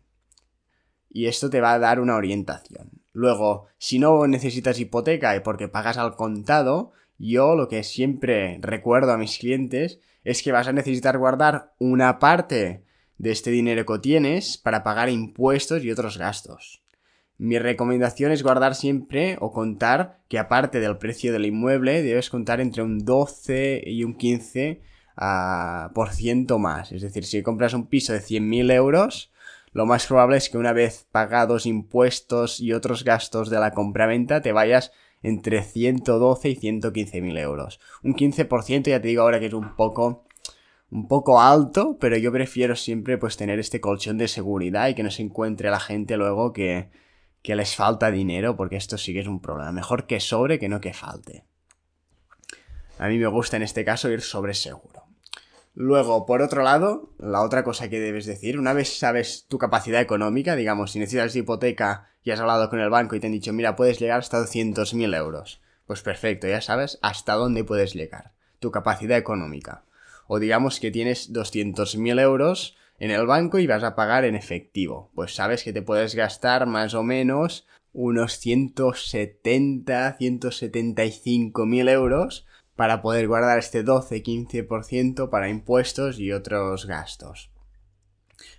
Y 1.10 1.28
esto 1.28 1.50
te 1.50 1.62
va 1.62 1.74
a 1.74 1.80
dar 1.80 2.02
una 2.02 2.18
orientación. 2.18 3.01
Luego, 3.14 3.68
si 3.78 4.00
no 4.00 4.26
necesitas 4.28 4.80
hipoteca 4.80 5.36
y 5.36 5.42
porque 5.42 5.68
pagas 5.68 5.98
al 5.98 6.16
contado, 6.16 6.92
yo 7.18 7.56
lo 7.56 7.68
que 7.68 7.84
siempre 7.84 8.58
recuerdo 8.62 9.12
a 9.12 9.18
mis 9.18 9.38
clientes 9.38 10.00
es 10.24 10.42
que 10.42 10.52
vas 10.52 10.68
a 10.68 10.74
necesitar 10.74 11.18
guardar 11.18 11.74
una 11.78 12.20
parte 12.20 12.84
de 13.18 13.32
este 13.32 13.52
dinero 13.52 13.86
que 13.86 14.00
tienes 14.00 14.58
para 14.58 14.84
pagar 14.84 15.10
impuestos 15.10 15.84
y 15.84 15.92
otros 15.92 16.18
gastos. 16.18 16.82
Mi 17.38 17.58
recomendación 17.58 18.32
es 18.32 18.44
guardar 18.44 18.76
siempre 18.76 19.38
o 19.40 19.52
contar 19.52 20.22
que 20.28 20.38
aparte 20.38 20.80
del 20.80 20.98
precio 20.98 21.34
del 21.34 21.48
inmueble 21.48 22.04
debes 22.04 22.30
contar 22.30 22.62
entre 22.62 22.84
un 22.84 23.04
12 23.04 23.84
y 23.86 24.04
un 24.04 24.16
15 24.16 24.82
ah, 25.18 25.90
por 25.96 26.12
ciento 26.12 26.60
más. 26.60 26.92
Es 26.92 27.02
decir, 27.02 27.26
si 27.26 27.42
compras 27.42 27.74
un 27.74 27.88
piso 27.88 28.14
de 28.14 28.20
100.000 28.20 28.72
euros, 28.72 29.31
lo 29.72 29.86
más 29.86 30.06
probable 30.08 30.38
es 30.38 30.50
que 30.50 30.58
una 30.58 30.74
vez 30.74 31.08
pagados 31.12 31.66
impuestos 31.66 32.60
y 32.60 32.74
otros 32.74 33.04
gastos 33.04 33.50
de 33.50 33.60
la 33.60 33.72
compraventa 33.72 34.42
te 34.42 34.52
vayas 34.52 34.92
entre 35.24 35.64
112 35.64 36.50
y 36.50 36.56
115 36.56 37.22
mil 37.22 37.38
euros. 37.38 37.80
Un 38.04 38.16
15% 38.16 38.90
ya 38.90 39.02
te 39.02 39.08
digo 39.08 39.22
ahora 39.22 39.40
que 39.40 39.46
es 39.46 39.54
un 39.54 39.76
poco 39.76 40.26
un 40.90 41.08
poco 41.08 41.40
alto, 41.40 41.98
pero 42.00 42.18
yo 42.18 42.34
prefiero 42.34 42.76
siempre 42.76 43.18
pues 43.18 43.38
tener 43.38 43.60
este 43.60 43.80
colchón 43.80 44.18
de 44.18 44.28
seguridad 44.28 44.90
y 44.90 44.94
que 44.94 45.04
no 45.04 45.12
se 45.12 45.22
encuentre 45.22 45.70
la 45.70 45.80
gente 45.80 46.18
luego 46.18 46.52
que, 46.52 46.90
que 47.42 47.56
les 47.56 47.78
falta 47.78 48.12
dinero, 48.12 48.58
porque 48.58 48.76
esto 48.76 48.98
sí 48.98 49.14
que 49.14 49.22
es 49.22 49.28
un 49.28 49.42
problema. 49.42 49.72
Mejor 49.72 50.06
que 50.06 50.20
sobre 50.20 50.60
que 50.60 50.68
no 50.68 50.82
que 50.82 50.94
falte. 50.94 51.46
A 53.00 53.08
mí 53.08 53.18
me 53.18 53.28
gusta 53.28 53.56
en 53.56 53.64
este 53.64 53.86
caso 53.86 54.12
ir 54.12 54.22
sobre 54.22 54.54
seguro. 54.54 55.01
Luego, 55.74 56.26
por 56.26 56.42
otro 56.42 56.64
lado, 56.64 57.14
la 57.18 57.42
otra 57.42 57.64
cosa 57.64 57.90
que 57.90 58.00
debes 58.00 58.26
decir, 58.26 58.60
una 58.60 58.74
vez 58.74 58.98
sabes 58.98 59.46
tu 59.48 59.58
capacidad 59.58 60.02
económica, 60.02 60.56
digamos, 60.56 60.92
si 60.92 61.00
necesitas 61.00 61.36
hipoteca 61.36 62.10
y 62.24 62.32
has 62.32 62.40
hablado 62.40 62.70
con 62.70 62.80
el 62.80 62.90
banco 62.90 63.16
y 63.16 63.20
te 63.20 63.28
han 63.28 63.34
dicho, 63.34 63.54
mira, 63.54 63.76
puedes 63.76 64.00
llegar 64.00 64.20
hasta 64.20 64.40
200.000 64.40 65.16
euros. 65.16 65.62
Pues 65.86 66.02
perfecto, 66.02 66.48
ya 66.48 66.62
sabes 66.62 67.00
hasta 67.02 67.34
dónde 67.34 67.64
puedes 67.64 67.94
llegar, 67.94 68.34
tu 68.60 68.72
capacidad 68.72 69.18
económica. 69.18 69.84
O 70.28 70.40
digamos 70.40 70.80
que 70.80 70.92
tienes 70.92 71.32
200.000 71.34 72.20
euros 72.22 72.78
en 73.00 73.12
el 73.12 73.26
banco 73.26 73.58
y 73.58 73.66
vas 73.66 73.84
a 73.84 73.96
pagar 73.96 74.26
en 74.26 74.36
efectivo. 74.36 75.10
Pues 75.16 75.34
sabes 75.36 75.64
que 75.64 75.74
te 75.74 75.82
puedes 75.82 76.16
gastar 76.16 76.68
más 76.68 76.94
o 76.94 77.04
menos 77.04 77.66
unos 77.94 78.38
170, 78.38 80.18
175 80.18 81.66
mil 81.66 81.90
euros 81.90 82.46
para 82.82 83.04
poder 83.04 83.28
guardar 83.28 83.60
este 83.60 83.86
12-15% 83.86 85.30
para 85.30 85.50
impuestos 85.50 86.18
y 86.18 86.32
otros 86.32 86.88
gastos. 86.88 87.52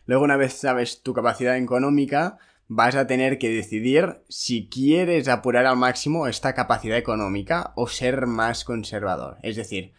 Luego, 0.07 0.23
una 0.23 0.37
vez 0.37 0.52
sabes 0.52 1.02
tu 1.02 1.12
capacidad 1.12 1.57
económica, 1.57 2.38
vas 2.69 2.95
a 2.95 3.09
tener 3.09 3.41
que 3.41 3.50
decidir 3.50 4.23
si 4.29 4.69
quieres 4.69 5.26
apurar 5.26 5.67
al 5.67 5.76
máximo 5.76 6.29
esta 6.29 6.55
capacidad 6.55 6.97
económica 6.97 7.73
o 7.75 7.88
ser 7.88 8.29
más 8.29 8.62
conservador. 8.62 9.38
Es 9.43 9.57
decir, 9.57 9.93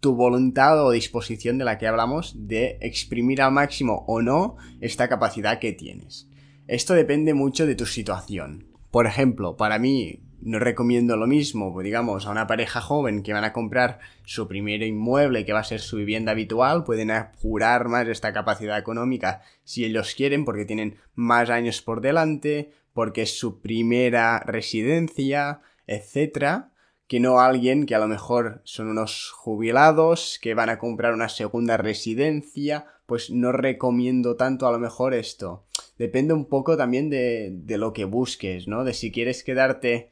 tu 0.00 0.16
voluntad 0.16 0.84
o 0.84 0.90
disposición 0.90 1.56
de 1.56 1.64
la 1.64 1.78
que 1.78 1.86
hablamos 1.86 2.34
de 2.48 2.78
exprimir 2.80 3.40
al 3.40 3.52
máximo 3.52 4.04
o 4.08 4.20
no 4.20 4.56
esta 4.80 5.08
capacidad 5.08 5.60
que 5.60 5.72
tienes. 5.72 6.28
Esto 6.66 6.94
depende 6.94 7.34
mucho 7.34 7.66
de 7.66 7.76
tu 7.76 7.86
situación. 7.86 8.66
Por 8.90 9.06
ejemplo, 9.06 9.56
para 9.56 9.78
mí, 9.78 10.23
no 10.44 10.58
recomiendo 10.58 11.16
lo 11.16 11.26
mismo, 11.26 11.72
pues, 11.72 11.84
digamos, 11.84 12.26
a 12.26 12.30
una 12.30 12.46
pareja 12.46 12.82
joven 12.82 13.22
que 13.22 13.32
van 13.32 13.44
a 13.44 13.52
comprar 13.54 13.98
su 14.24 14.46
primer 14.46 14.82
inmueble, 14.82 15.46
que 15.46 15.54
va 15.54 15.60
a 15.60 15.64
ser 15.64 15.80
su 15.80 15.96
vivienda 15.96 16.32
habitual, 16.32 16.84
pueden 16.84 17.10
apurar 17.10 17.88
más 17.88 18.06
esta 18.08 18.32
capacidad 18.34 18.78
económica 18.78 19.40
si 19.64 19.86
ellos 19.86 20.14
quieren, 20.14 20.44
porque 20.44 20.66
tienen 20.66 20.98
más 21.14 21.48
años 21.48 21.80
por 21.80 22.02
delante, 22.02 22.72
porque 22.92 23.22
es 23.22 23.38
su 23.38 23.60
primera 23.60 24.38
residencia, 24.40 25.60
etcétera, 25.86 26.70
que 27.06 27.20
no 27.20 27.40
alguien 27.40 27.86
que 27.86 27.94
a 27.94 27.98
lo 27.98 28.06
mejor 28.06 28.60
son 28.64 28.88
unos 28.88 29.30
jubilados 29.30 30.38
que 30.42 30.54
van 30.54 30.68
a 30.68 30.78
comprar 30.78 31.14
una 31.14 31.30
segunda 31.30 31.78
residencia, 31.78 32.86
pues 33.06 33.30
no 33.30 33.50
recomiendo 33.50 34.36
tanto 34.36 34.66
a 34.66 34.72
lo 34.72 34.78
mejor 34.78 35.14
esto. 35.14 35.64
Depende 35.98 36.34
un 36.34 36.46
poco 36.46 36.76
también 36.76 37.08
de, 37.08 37.50
de 37.52 37.78
lo 37.78 37.92
que 37.92 38.04
busques, 38.04 38.68
¿no? 38.68 38.84
De 38.84 38.92
si 38.92 39.10
quieres 39.10 39.44
quedarte 39.44 40.10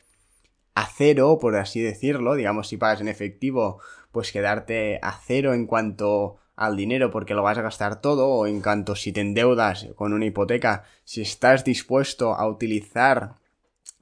a 0.74 0.86
cero, 0.86 1.38
por 1.40 1.56
así 1.56 1.80
decirlo, 1.80 2.34
digamos 2.34 2.68
si 2.68 2.76
pagas 2.76 3.00
en 3.00 3.08
efectivo, 3.08 3.80
pues 4.10 4.32
quedarte 4.32 4.98
a 5.02 5.18
cero 5.24 5.54
en 5.54 5.66
cuanto 5.66 6.36
al 6.56 6.76
dinero 6.76 7.10
porque 7.10 7.34
lo 7.34 7.42
vas 7.42 7.58
a 7.58 7.62
gastar 7.62 8.00
todo 8.00 8.28
o 8.28 8.46
en 8.46 8.60
cuanto 8.60 8.94
si 8.94 9.12
te 9.12 9.20
endeudas 9.20 9.88
con 9.96 10.12
una 10.12 10.26
hipoteca, 10.26 10.84
si 11.04 11.22
estás 11.22 11.64
dispuesto 11.64 12.34
a 12.34 12.46
utilizar 12.46 13.36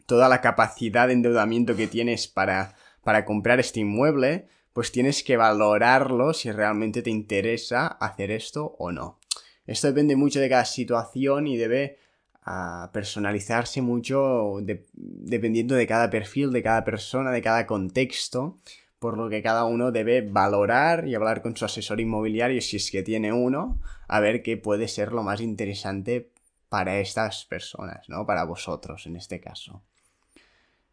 toda 0.06 0.28
la 0.28 0.40
capacidad 0.40 1.06
de 1.06 1.14
endeudamiento 1.14 1.76
que 1.76 1.86
tienes 1.86 2.26
para, 2.26 2.74
para 3.02 3.24
comprar 3.24 3.60
este 3.60 3.80
inmueble, 3.80 4.48
pues 4.72 4.92
tienes 4.92 5.22
que 5.22 5.36
valorarlo 5.36 6.32
si 6.34 6.50
realmente 6.50 7.02
te 7.02 7.10
interesa 7.10 7.86
hacer 7.86 8.30
esto 8.30 8.74
o 8.78 8.92
no. 8.92 9.18
Esto 9.66 9.86
depende 9.86 10.16
mucho 10.16 10.40
de 10.40 10.48
cada 10.48 10.64
situación 10.64 11.46
y 11.46 11.56
debe 11.56 11.98
ah, 12.42 12.90
personalizarse 12.92 13.82
mucho 13.82 14.58
dependiendo 14.94 15.74
de 15.74 15.86
cada 15.86 16.10
perfil, 16.10 16.52
de 16.52 16.62
cada 16.62 16.84
persona, 16.84 17.30
de 17.30 17.42
cada 17.42 17.66
contexto, 17.66 18.58
por 18.98 19.16
lo 19.16 19.28
que 19.30 19.42
cada 19.42 19.64
uno 19.64 19.92
debe 19.92 20.20
valorar 20.20 21.08
y 21.08 21.14
hablar 21.14 21.42
con 21.42 21.56
su 21.56 21.64
asesor 21.64 22.00
inmobiliario 22.00 22.60
si 22.60 22.76
es 22.76 22.90
que 22.90 23.02
tiene 23.02 23.32
uno, 23.32 23.80
a 24.08 24.20
ver 24.20 24.42
qué 24.42 24.56
puede 24.56 24.88
ser 24.88 25.12
lo 25.12 25.22
más 25.22 25.40
interesante 25.40 26.30
para 26.68 27.00
estas 27.00 27.46
personas, 27.46 28.08
¿no? 28.08 28.26
Para 28.26 28.44
vosotros 28.44 29.06
en 29.06 29.16
este 29.16 29.40
caso. 29.40 29.82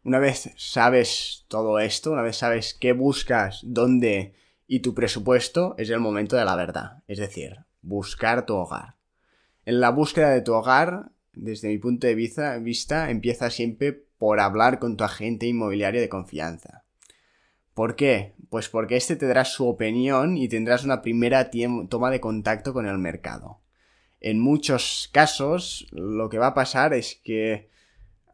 Una 0.04 0.18
vez 0.18 0.50
sabes 0.56 1.44
todo 1.48 1.78
esto, 1.78 2.12
una 2.12 2.22
vez 2.22 2.36
sabes 2.36 2.72
qué 2.72 2.92
buscas, 2.92 3.60
dónde 3.62 4.32
y 4.66 4.80
tu 4.80 4.94
presupuesto, 4.94 5.74
es 5.78 5.90
el 5.90 6.00
momento 6.00 6.36
de 6.36 6.44
la 6.44 6.56
verdad. 6.56 7.02
Es 7.08 7.18
decir, 7.18 7.56
buscar 7.82 8.46
tu 8.46 8.54
hogar. 8.54 8.96
En 9.66 9.80
la 9.80 9.90
búsqueda 9.90 10.30
de 10.30 10.40
tu 10.40 10.54
hogar, 10.54 11.10
desde 11.38 11.68
mi 11.68 11.78
punto 11.78 12.06
de 12.06 12.14
vista, 12.14 12.56
empieza 13.10 13.50
siempre 13.50 13.92
por 13.92 14.40
hablar 14.40 14.78
con 14.78 14.96
tu 14.96 15.04
agente 15.04 15.46
inmobiliario 15.46 16.00
de 16.00 16.08
confianza. 16.08 16.84
¿Por 17.74 17.96
qué? 17.96 18.34
Pues 18.50 18.68
porque 18.68 18.96
este 18.96 19.16
te 19.16 19.26
dará 19.26 19.44
su 19.44 19.66
opinión 19.68 20.36
y 20.36 20.48
tendrás 20.48 20.84
una 20.84 21.02
primera 21.02 21.50
toma 21.88 22.10
de 22.10 22.20
contacto 22.20 22.72
con 22.72 22.86
el 22.86 22.98
mercado. 22.98 23.60
En 24.20 24.40
muchos 24.40 25.08
casos, 25.12 25.86
lo 25.92 26.28
que 26.28 26.38
va 26.38 26.48
a 26.48 26.54
pasar 26.54 26.92
es 26.92 27.20
que 27.22 27.70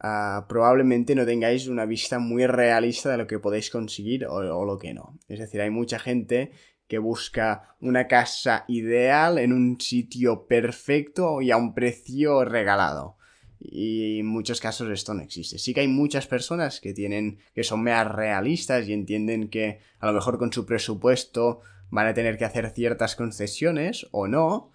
Ah, 0.07 0.45
probablemente 0.47 1.15
no 1.15 1.25
tengáis 1.25 1.67
una 1.67 1.85
vista 1.85 2.19
muy 2.19 2.45
realista 2.45 3.09
de 3.09 3.17
lo 3.17 3.25
que 3.25 3.39
podéis 3.39 3.71
conseguir 3.71 4.27
o, 4.27 4.65
lo 4.65 4.77
que 4.77 4.93
no. 4.93 5.17
Es 5.27 5.39
decir, 5.39 5.61
hay 5.61 5.71
mucha 5.71 5.97
gente 5.97 6.51
que 6.87 6.97
busca 6.99 7.75
una 7.81 8.07
casa 8.07 8.65
ideal 8.67 9.37
en 9.37 9.53
un 9.53 9.79
sitio 9.79 10.47
perfecto 10.47 11.41
y 11.41 11.51
a 11.51 11.57
un 11.57 11.73
precio 11.73 12.45
regalado. 12.45 13.17
Y 13.59 14.19
en 14.19 14.27
muchos 14.27 14.61
casos 14.61 14.89
esto 14.89 15.13
no 15.13 15.23
existe. 15.23 15.57
Sí 15.57 15.73
que 15.73 15.81
hay 15.81 15.87
muchas 15.87 16.27
personas 16.27 16.79
que 16.79 16.93
tienen, 16.93 17.39
que 17.53 17.63
son 17.63 17.83
más 17.83 18.07
realistas 18.07 18.87
y 18.87 18.93
entienden 18.93 19.49
que 19.49 19.79
a 19.99 20.07
lo 20.07 20.13
mejor 20.13 20.37
con 20.37 20.53
su 20.53 20.65
presupuesto 20.65 21.61
van 21.89 22.07
a 22.07 22.13
tener 22.13 22.37
que 22.37 22.45
hacer 22.45 22.69
ciertas 22.71 23.15
concesiones 23.15 24.07
o 24.11 24.27
no, 24.27 24.71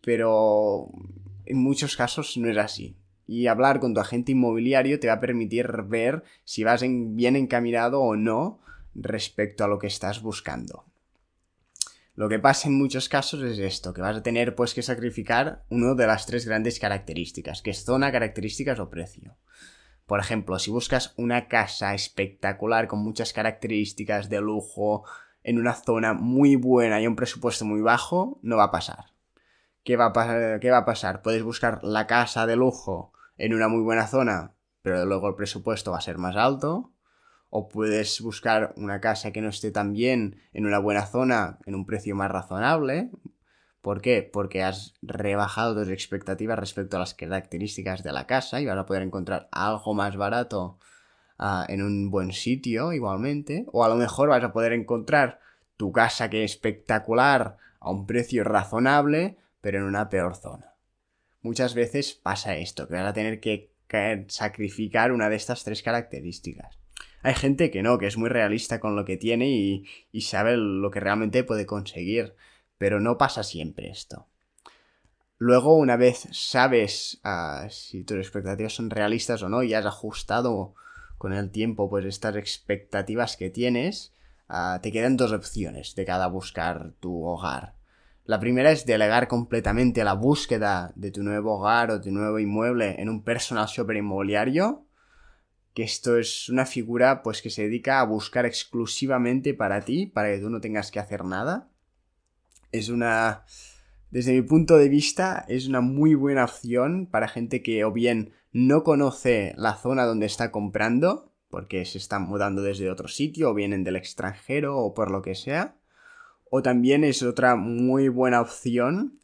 pero 0.00 0.88
en 1.44 1.58
muchos 1.58 1.96
casos 1.96 2.36
no 2.36 2.50
es 2.50 2.56
así 2.56 2.96
y 3.26 3.48
hablar 3.48 3.80
con 3.80 3.94
tu 3.94 4.00
agente 4.00 4.32
inmobiliario 4.32 5.00
te 5.00 5.08
va 5.08 5.14
a 5.14 5.20
permitir 5.20 5.82
ver 5.82 6.22
si 6.44 6.64
vas 6.64 6.82
bien 6.86 7.36
encaminado 7.36 8.00
o 8.00 8.16
no 8.16 8.58
respecto 8.94 9.64
a 9.64 9.68
lo 9.68 9.78
que 9.78 9.88
estás 9.88 10.22
buscando. 10.22 10.84
Lo 12.16 12.30
que 12.30 12.38
pasa 12.38 12.68
en 12.68 12.78
muchos 12.78 13.10
casos 13.10 13.42
es 13.42 13.58
esto, 13.58 13.92
que 13.92 14.00
vas 14.00 14.16
a 14.16 14.22
tener 14.22 14.54
pues 14.54 14.72
que 14.72 14.80
sacrificar 14.80 15.66
una 15.68 15.92
de 15.92 16.06
las 16.06 16.24
tres 16.24 16.46
grandes 16.46 16.80
características, 16.80 17.60
que 17.60 17.70
es 17.70 17.84
zona, 17.84 18.10
características 18.10 18.80
o 18.80 18.88
precio. 18.88 19.36
Por 20.06 20.18
ejemplo, 20.18 20.58
si 20.58 20.70
buscas 20.70 21.12
una 21.18 21.46
casa 21.46 21.92
espectacular 21.92 22.88
con 22.88 23.00
muchas 23.00 23.34
características 23.34 24.30
de 24.30 24.40
lujo 24.40 25.04
en 25.42 25.58
una 25.58 25.74
zona 25.74 26.14
muy 26.14 26.56
buena 26.56 27.02
y 27.02 27.06
un 27.06 27.16
presupuesto 27.16 27.66
muy 27.66 27.82
bajo, 27.82 28.40
no 28.42 28.56
va 28.56 28.64
a 28.64 28.70
pasar. 28.70 29.12
¿Qué 29.84 29.96
va 29.96 30.06
a, 30.06 30.12
pasar? 30.14 30.58
¿Qué 30.58 30.70
va 30.70 30.78
a 30.78 30.84
pasar? 30.86 31.20
Puedes 31.20 31.42
buscar 31.42 31.84
la 31.84 32.06
casa 32.06 32.46
de 32.46 32.56
lujo 32.56 33.12
en 33.36 33.52
una 33.52 33.68
muy 33.68 33.82
buena 33.82 34.06
zona, 34.06 34.54
pero 34.80 35.04
luego 35.04 35.28
el 35.28 35.34
presupuesto 35.34 35.90
va 35.90 35.98
a 35.98 36.00
ser 36.00 36.16
más 36.16 36.34
alto. 36.34 36.94
O 37.58 37.68
puedes 37.68 38.20
buscar 38.20 38.74
una 38.76 39.00
casa 39.00 39.32
que 39.32 39.40
no 39.40 39.48
esté 39.48 39.70
tan 39.70 39.94
bien 39.94 40.42
en 40.52 40.66
una 40.66 40.78
buena 40.78 41.06
zona 41.06 41.58
en 41.64 41.74
un 41.74 41.86
precio 41.86 42.14
más 42.14 42.30
razonable. 42.30 43.10
¿Por 43.80 44.02
qué? 44.02 44.28
Porque 44.30 44.62
has 44.62 44.92
rebajado 45.00 45.74
tus 45.74 45.88
expectativas 45.88 46.58
respecto 46.58 46.98
a 46.98 47.00
las 47.00 47.14
características 47.14 48.02
de 48.02 48.12
la 48.12 48.26
casa 48.26 48.60
y 48.60 48.66
vas 48.66 48.76
a 48.76 48.84
poder 48.84 49.02
encontrar 49.02 49.48
algo 49.52 49.94
más 49.94 50.18
barato 50.18 50.78
ah, 51.38 51.64
en 51.70 51.80
un 51.80 52.10
buen 52.10 52.32
sitio 52.32 52.92
igualmente. 52.92 53.64
O 53.72 53.84
a 53.84 53.88
lo 53.88 53.96
mejor 53.96 54.28
vas 54.28 54.44
a 54.44 54.52
poder 54.52 54.74
encontrar 54.74 55.40
tu 55.78 55.92
casa 55.92 56.28
que 56.28 56.44
es 56.44 56.52
espectacular 56.52 57.56
a 57.80 57.90
un 57.90 58.06
precio 58.06 58.44
razonable, 58.44 59.38
pero 59.62 59.78
en 59.78 59.84
una 59.84 60.10
peor 60.10 60.36
zona 60.36 60.74
muchas 61.40 61.74
veces 61.74 62.12
pasa 62.12 62.56
esto, 62.56 62.86
que 62.86 62.94
vas 62.94 63.06
a 63.06 63.14
tener 63.14 63.40
que 63.40 63.72
sacrificar 64.28 65.10
una 65.10 65.30
de 65.30 65.36
estas 65.36 65.64
tres 65.64 65.82
características. 65.82 66.78
Hay 67.26 67.34
gente 67.34 67.72
que 67.72 67.82
no, 67.82 67.98
que 67.98 68.06
es 68.06 68.16
muy 68.16 68.28
realista 68.28 68.78
con 68.78 68.94
lo 68.94 69.04
que 69.04 69.16
tiene 69.16 69.48
y, 69.48 70.20
sabe 70.20 70.56
lo 70.56 70.92
que 70.92 71.00
realmente 71.00 71.42
puede 71.42 71.66
conseguir, 71.66 72.36
pero 72.78 73.00
no 73.00 73.18
pasa 73.18 73.42
siempre 73.42 73.90
esto. 73.90 74.28
Luego, 75.36 75.76
una 75.76 75.96
vez 75.96 76.28
sabes 76.30 77.18
ah, 77.24 77.66
si 77.68 78.04
tus 78.04 78.18
expectativas 78.18 78.74
son 78.74 78.90
realistas 78.90 79.42
o 79.42 79.48
no 79.48 79.64
y 79.64 79.74
has 79.74 79.86
ajustado 79.86 80.74
con 81.18 81.32
el 81.32 81.50
tiempo 81.50 81.90
pues 81.90 82.04
estas 82.04 82.36
expectativas 82.36 83.36
que 83.36 83.50
tienes, 83.50 84.12
ah, 84.48 84.78
te 84.80 84.92
quedan 84.92 85.16
dos 85.16 85.32
opciones 85.32 85.96
de 85.96 86.04
cada 86.04 86.28
buscar 86.28 86.92
tu 87.00 87.24
hogar. 87.24 87.74
La 88.24 88.38
primera 88.38 88.70
es 88.70 88.86
delegar 88.86 89.26
completamente 89.26 90.04
la 90.04 90.12
búsqueda 90.12 90.92
de 90.94 91.10
tu 91.10 91.24
nuevo 91.24 91.58
hogar 91.58 91.90
o 91.90 92.00
tu 92.00 92.12
nuevo 92.12 92.38
inmueble 92.38 93.00
en 93.02 93.08
un 93.08 93.24
personal 93.24 93.66
shopper 93.66 93.96
inmobiliario, 93.96 94.85
que 95.76 95.82
esto 95.82 96.16
es 96.16 96.48
una 96.48 96.64
figura 96.64 97.22
pues 97.22 97.42
que 97.42 97.50
se 97.50 97.64
dedica 97.64 98.00
a 98.00 98.04
buscar 98.04 98.46
exclusivamente 98.46 99.52
para 99.52 99.82
ti, 99.82 100.06
para 100.06 100.30
que 100.30 100.38
tú 100.38 100.48
no 100.48 100.62
tengas 100.62 100.90
que 100.90 101.00
hacer 101.00 101.22
nada. 101.26 101.68
Es 102.72 102.88
una 102.88 103.44
desde 104.10 104.32
mi 104.32 104.40
punto 104.40 104.78
de 104.78 104.88
vista 104.88 105.44
es 105.48 105.68
una 105.68 105.82
muy 105.82 106.14
buena 106.14 106.44
opción 106.44 107.04
para 107.04 107.28
gente 107.28 107.62
que 107.62 107.84
o 107.84 107.92
bien 107.92 108.32
no 108.52 108.84
conoce 108.84 109.52
la 109.58 109.74
zona 109.74 110.06
donde 110.06 110.24
está 110.24 110.50
comprando, 110.50 111.34
porque 111.50 111.84
se 111.84 111.98
están 111.98 112.22
mudando 112.22 112.62
desde 112.62 112.90
otro 112.90 113.08
sitio 113.08 113.50
o 113.50 113.54
vienen 113.54 113.84
del 113.84 113.96
extranjero 113.96 114.78
o 114.78 114.94
por 114.94 115.10
lo 115.10 115.20
que 115.20 115.34
sea, 115.34 115.76
o 116.48 116.62
también 116.62 117.04
es 117.04 117.22
otra 117.22 117.54
muy 117.54 118.08
buena 118.08 118.40
opción 118.40 119.20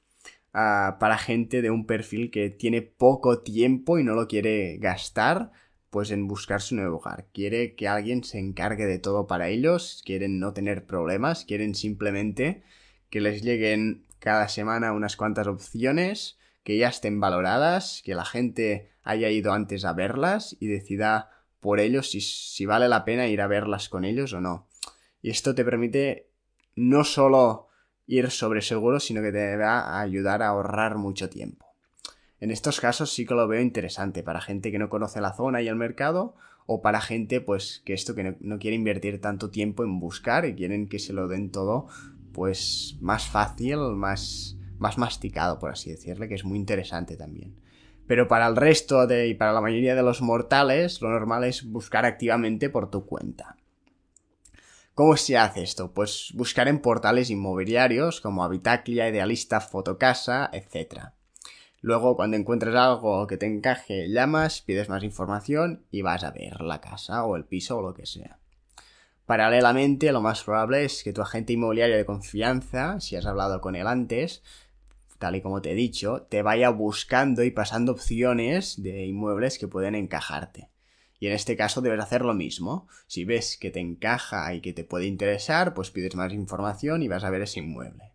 ah, 0.52 0.98
para 1.00 1.16
gente 1.16 1.62
de 1.62 1.70
un 1.70 1.86
perfil 1.86 2.30
que 2.30 2.50
tiene 2.50 2.82
poco 2.82 3.38
tiempo 3.40 3.98
y 3.98 4.04
no 4.04 4.14
lo 4.14 4.28
quiere 4.28 4.76
gastar 4.76 5.50
pues 5.92 6.10
en 6.10 6.26
buscar 6.26 6.62
su 6.62 6.74
nuevo 6.74 6.96
hogar. 6.96 7.26
Quiere 7.34 7.74
que 7.74 7.86
alguien 7.86 8.24
se 8.24 8.38
encargue 8.38 8.86
de 8.86 8.98
todo 8.98 9.26
para 9.26 9.50
ellos, 9.50 10.02
quieren 10.06 10.40
no 10.40 10.54
tener 10.54 10.86
problemas, 10.86 11.44
quieren 11.44 11.74
simplemente 11.74 12.62
que 13.10 13.20
les 13.20 13.42
lleguen 13.42 14.06
cada 14.18 14.48
semana 14.48 14.94
unas 14.94 15.16
cuantas 15.16 15.46
opciones, 15.46 16.38
que 16.64 16.78
ya 16.78 16.88
estén 16.88 17.20
valoradas, 17.20 18.00
que 18.06 18.14
la 18.14 18.24
gente 18.24 18.88
haya 19.02 19.28
ido 19.28 19.52
antes 19.52 19.84
a 19.84 19.92
verlas 19.92 20.56
y 20.60 20.68
decida 20.68 21.28
por 21.60 21.78
ellos 21.78 22.10
si, 22.10 22.22
si 22.22 22.64
vale 22.64 22.88
la 22.88 23.04
pena 23.04 23.26
ir 23.26 23.42
a 23.42 23.46
verlas 23.46 23.90
con 23.90 24.06
ellos 24.06 24.32
o 24.32 24.40
no. 24.40 24.68
Y 25.20 25.28
esto 25.28 25.54
te 25.54 25.62
permite 25.62 26.30
no 26.74 27.04
solo 27.04 27.68
ir 28.06 28.30
sobre 28.30 28.62
seguro, 28.62 28.98
sino 28.98 29.20
que 29.20 29.30
te 29.30 29.58
va 29.58 29.80
a 29.80 30.00
ayudar 30.00 30.42
a 30.42 30.48
ahorrar 30.48 30.96
mucho 30.96 31.28
tiempo. 31.28 31.71
En 32.42 32.50
estos 32.50 32.80
casos 32.80 33.14
sí 33.14 33.24
que 33.24 33.34
lo 33.34 33.46
veo 33.46 33.60
interesante 33.60 34.24
para 34.24 34.40
gente 34.40 34.72
que 34.72 34.78
no 34.80 34.88
conoce 34.88 35.20
la 35.20 35.32
zona 35.32 35.62
y 35.62 35.68
el 35.68 35.76
mercado 35.76 36.34
o 36.66 36.82
para 36.82 37.00
gente 37.00 37.40
pues 37.40 37.82
que 37.84 37.92
esto 37.92 38.16
que 38.16 38.36
no, 38.40 38.58
quiere 38.58 38.74
invertir 38.74 39.20
tanto 39.20 39.48
tiempo 39.48 39.84
en 39.84 40.00
buscar 40.00 40.44
y 40.44 40.56
quieren 40.56 40.88
que 40.88 40.98
se 40.98 41.12
lo 41.12 41.28
den 41.28 41.52
todo 41.52 41.86
pues 42.32 42.96
más 43.00 43.28
fácil, 43.28 43.78
más, 43.94 44.56
más 44.78 44.98
masticado 44.98 45.60
por 45.60 45.70
así 45.70 45.92
decirle, 45.92 46.26
que 46.26 46.34
es 46.34 46.44
muy 46.44 46.58
interesante 46.58 47.16
también. 47.16 47.54
Pero 48.08 48.26
para 48.26 48.48
el 48.48 48.56
resto 48.56 49.06
de 49.06 49.28
y 49.28 49.34
para 49.34 49.52
la 49.52 49.60
mayoría 49.60 49.94
de 49.94 50.02
los 50.02 50.20
mortales 50.20 51.00
lo 51.00 51.10
normal 51.10 51.44
es 51.44 51.70
buscar 51.70 52.04
activamente 52.04 52.70
por 52.70 52.90
tu 52.90 53.06
cuenta. 53.06 53.56
¿Cómo 54.96 55.16
se 55.16 55.38
hace 55.38 55.62
esto? 55.62 55.92
Pues 55.92 56.32
buscar 56.34 56.66
en 56.66 56.80
portales 56.80 57.30
inmobiliarios 57.30 58.20
como 58.20 58.42
Habitaclia, 58.42 59.08
Idealista, 59.08 59.60
Fotocasa, 59.60 60.50
etc. 60.52 61.12
Luego, 61.82 62.14
cuando 62.14 62.36
encuentres 62.36 62.76
algo 62.76 63.26
que 63.26 63.36
te 63.36 63.46
encaje, 63.46 64.08
llamas, 64.08 64.62
pides 64.62 64.88
más 64.88 65.02
información 65.02 65.84
y 65.90 66.02
vas 66.02 66.22
a 66.22 66.30
ver 66.30 66.60
la 66.60 66.80
casa 66.80 67.24
o 67.24 67.34
el 67.34 67.44
piso 67.44 67.78
o 67.78 67.82
lo 67.82 67.92
que 67.92 68.06
sea. 68.06 68.38
Paralelamente, 69.26 70.12
lo 70.12 70.20
más 70.20 70.44
probable 70.44 70.84
es 70.84 71.02
que 71.02 71.12
tu 71.12 71.22
agente 71.22 71.54
inmobiliario 71.54 71.96
de 71.96 72.04
confianza, 72.04 73.00
si 73.00 73.16
has 73.16 73.26
hablado 73.26 73.60
con 73.60 73.74
él 73.74 73.88
antes, 73.88 74.44
tal 75.18 75.34
y 75.34 75.40
como 75.40 75.60
te 75.60 75.72
he 75.72 75.74
dicho, 75.74 76.22
te 76.22 76.42
vaya 76.42 76.70
buscando 76.70 77.42
y 77.42 77.50
pasando 77.50 77.90
opciones 77.90 78.80
de 78.80 79.04
inmuebles 79.06 79.58
que 79.58 79.66
pueden 79.66 79.96
encajarte. 79.96 80.70
Y 81.18 81.26
en 81.26 81.32
este 81.32 81.56
caso 81.56 81.80
debes 81.80 82.00
hacer 82.00 82.22
lo 82.22 82.34
mismo. 82.34 82.86
Si 83.08 83.24
ves 83.24 83.56
que 83.56 83.72
te 83.72 83.80
encaja 83.80 84.54
y 84.54 84.60
que 84.60 84.72
te 84.72 84.84
puede 84.84 85.06
interesar, 85.06 85.74
pues 85.74 85.90
pides 85.90 86.14
más 86.14 86.32
información 86.32 87.02
y 87.02 87.08
vas 87.08 87.24
a 87.24 87.30
ver 87.30 87.42
ese 87.42 87.58
inmueble. 87.58 88.11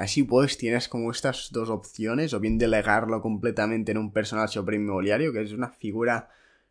Así 0.00 0.22
pues, 0.22 0.56
tienes 0.56 0.88
como 0.88 1.10
estas 1.10 1.50
dos 1.52 1.68
opciones, 1.68 2.32
o 2.32 2.40
bien 2.40 2.56
delegarlo 2.56 3.20
completamente 3.20 3.92
en 3.92 3.98
un 3.98 4.14
personal 4.14 4.48
inmobiliario, 4.72 5.30
que 5.30 5.42
es 5.42 5.52
una 5.52 5.68
figura 5.68 6.30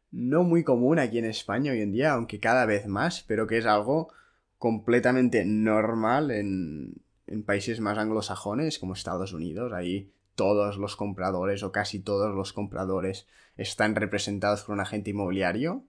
no 0.09 0.41
muy 0.41 0.63
común 0.63 0.97
aquí 0.97 1.19
en 1.19 1.25
España 1.25 1.71
hoy 1.71 1.81
en 1.81 1.91
día, 1.91 2.13
aunque 2.13 2.39
cada 2.39 2.65
vez 2.65 2.87
más, 2.87 3.23
pero 3.27 3.45
que 3.45 3.59
es 3.59 3.67
algo 3.67 4.11
completamente 4.57 5.45
normal 5.45 6.31
en, 6.31 7.03
países 7.45 7.79
más 7.79 7.99
anglosajones 7.99 8.79
como 8.79 8.93
Estados 8.95 9.31
Unidos. 9.31 9.73
Ahí 9.73 10.11
todos 10.33 10.79
los 10.79 10.95
compradores 10.95 11.61
o 11.61 11.71
casi 11.71 11.99
todos 11.99 12.33
los 12.33 12.51
compradores 12.51 13.27
están 13.57 13.93
representados 13.93 14.63
por 14.63 14.73
un 14.73 14.81
agente 14.81 15.11
inmobiliario. 15.11 15.83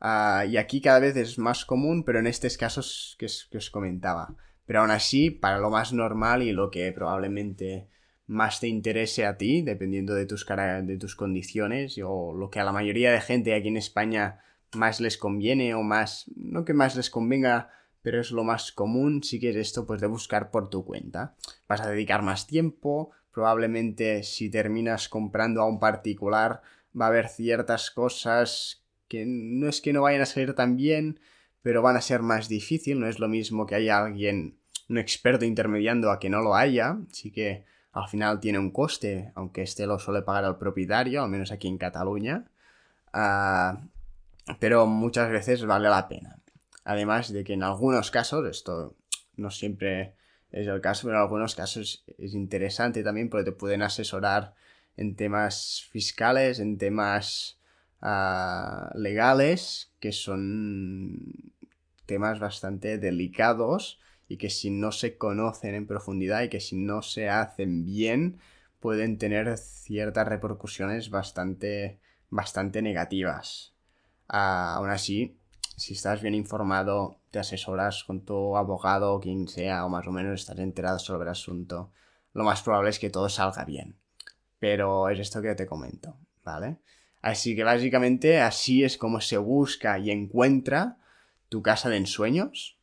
Ah, 0.00 0.44
y 0.44 0.56
aquí 0.56 0.80
cada 0.80 0.98
vez 0.98 1.16
es 1.16 1.38
más 1.38 1.64
común, 1.64 2.02
pero 2.02 2.18
en 2.18 2.26
estos 2.26 2.56
casos 2.56 3.16
que 3.16 3.26
os 3.26 3.70
comentaba. 3.70 4.34
Pero 4.70 4.82
aún 4.82 4.92
así, 4.92 5.30
para 5.30 5.58
lo 5.58 5.68
más 5.68 5.92
normal 5.92 6.44
y 6.44 6.52
lo 6.52 6.70
que 6.70 6.92
probablemente 6.92 7.88
más 8.28 8.60
te 8.60 8.68
interese 8.68 9.26
a 9.26 9.36
ti, 9.36 9.62
dependiendo 9.62 10.14
de 10.14 10.26
tus, 10.26 10.46
de 10.46 10.96
tus 10.96 11.16
condiciones, 11.16 11.98
o 12.04 12.32
lo 12.32 12.50
que 12.50 12.60
a 12.60 12.64
la 12.64 12.70
mayoría 12.70 13.10
de 13.10 13.20
gente 13.20 13.52
aquí 13.52 13.66
en 13.66 13.76
España 13.76 14.44
más 14.76 15.00
les 15.00 15.18
conviene, 15.18 15.74
o 15.74 15.82
más, 15.82 16.30
no 16.36 16.64
que 16.64 16.72
más 16.72 16.94
les 16.94 17.10
convenga, 17.10 17.70
pero 18.02 18.20
es 18.20 18.30
lo 18.30 18.44
más 18.44 18.70
común, 18.70 19.24
si 19.24 19.40
quieres 19.40 19.66
esto, 19.66 19.88
pues 19.88 20.00
de 20.00 20.06
buscar 20.06 20.52
por 20.52 20.70
tu 20.70 20.84
cuenta. 20.84 21.34
Vas 21.68 21.80
a 21.80 21.90
dedicar 21.90 22.22
más 22.22 22.46
tiempo, 22.46 23.10
probablemente 23.32 24.22
si 24.22 24.50
terminas 24.52 25.08
comprando 25.08 25.62
a 25.62 25.66
un 25.66 25.80
particular, 25.80 26.62
va 26.96 27.06
a 27.06 27.08
haber 27.08 27.26
ciertas 27.26 27.90
cosas 27.90 28.84
que 29.08 29.24
no 29.26 29.68
es 29.68 29.80
que 29.80 29.92
no 29.92 30.02
vayan 30.02 30.20
a 30.22 30.26
salir 30.26 30.54
tan 30.54 30.76
bien, 30.76 31.18
pero 31.60 31.82
van 31.82 31.96
a 31.96 32.00
ser 32.00 32.22
más 32.22 32.48
difícil, 32.48 33.00
no 33.00 33.08
es 33.08 33.18
lo 33.18 33.26
mismo 33.26 33.66
que 33.66 33.74
haya 33.74 33.98
alguien, 33.98 34.59
un 34.90 34.98
experto 34.98 35.44
intermediando 35.44 36.10
a 36.10 36.18
que 36.18 36.28
no 36.28 36.42
lo 36.42 36.54
haya, 36.54 36.98
así 37.10 37.30
que 37.30 37.64
al 37.92 38.08
final 38.08 38.40
tiene 38.40 38.58
un 38.58 38.72
coste, 38.72 39.30
aunque 39.36 39.62
este 39.62 39.86
lo 39.86 39.98
suele 39.98 40.22
pagar 40.22 40.44
el 40.44 40.56
propietario, 40.56 41.22
al 41.22 41.30
menos 41.30 41.52
aquí 41.52 41.68
en 41.68 41.78
Cataluña. 41.78 42.44
Ah, 43.12 43.80
pero 44.58 44.86
muchas 44.86 45.30
veces 45.30 45.64
vale 45.64 45.88
la 45.88 46.08
pena. 46.08 46.38
Además 46.84 47.32
de 47.32 47.44
que 47.44 47.52
en 47.54 47.62
algunos 47.62 48.10
casos, 48.10 48.46
esto 48.48 48.96
no 49.36 49.50
siempre 49.50 50.14
es 50.50 50.66
el 50.66 50.80
caso, 50.80 51.06
pero 51.06 51.18
en 51.18 51.22
algunos 51.22 51.54
casos 51.54 52.04
es 52.18 52.34
interesante 52.34 53.04
también 53.04 53.30
porque 53.30 53.44
te 53.44 53.52
pueden 53.52 53.82
asesorar 53.82 54.54
en 54.96 55.14
temas 55.14 55.88
fiscales, 55.92 56.58
en 56.58 56.78
temas 56.78 57.58
ah, 58.00 58.90
legales, 58.96 59.92
que 60.00 60.10
son 60.10 61.52
temas 62.06 62.40
bastante 62.40 62.98
delicados 62.98 64.00
y 64.30 64.36
que 64.36 64.48
si 64.48 64.70
no 64.70 64.92
se 64.92 65.18
conocen 65.18 65.74
en 65.74 65.88
profundidad 65.88 66.42
y 66.42 66.48
que 66.48 66.60
si 66.60 66.76
no 66.76 67.02
se 67.02 67.28
hacen 67.28 67.84
bien 67.84 68.38
pueden 68.78 69.18
tener 69.18 69.58
ciertas 69.58 70.28
repercusiones 70.28 71.10
bastante, 71.10 71.98
bastante 72.28 72.80
negativas. 72.80 73.74
Ah, 74.28 74.76
aún 74.76 74.88
así, 74.88 75.36
si 75.76 75.94
estás 75.94 76.22
bien 76.22 76.36
informado, 76.36 77.18
te 77.32 77.40
asesoras 77.40 78.04
con 78.04 78.24
tu 78.24 78.56
abogado 78.56 79.14
o 79.14 79.20
quien 79.20 79.48
sea, 79.48 79.84
o 79.84 79.88
más 79.88 80.06
o 80.06 80.12
menos 80.12 80.40
estás 80.40 80.60
enterado 80.60 81.00
sobre 81.00 81.24
el 81.24 81.30
asunto, 81.30 81.90
lo 82.32 82.44
más 82.44 82.62
probable 82.62 82.90
es 82.90 83.00
que 83.00 83.10
todo 83.10 83.28
salga 83.28 83.64
bien. 83.64 83.96
Pero 84.60 85.08
es 85.08 85.18
esto 85.18 85.42
que 85.42 85.56
te 85.56 85.66
comento, 85.66 86.16
¿vale? 86.44 86.76
Así 87.20 87.56
que 87.56 87.64
básicamente 87.64 88.40
así 88.40 88.84
es 88.84 88.96
como 88.96 89.20
se 89.20 89.38
busca 89.38 89.98
y 89.98 90.12
encuentra 90.12 90.98
tu 91.48 91.62
casa 91.62 91.88
de 91.88 91.96
ensueños, 91.96 92.79